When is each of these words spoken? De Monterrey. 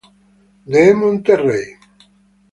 De 0.71 0.81
Monterrey. 0.95 1.67